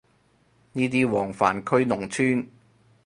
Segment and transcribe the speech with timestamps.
[0.73, 2.49] 呢啲黃泛區農村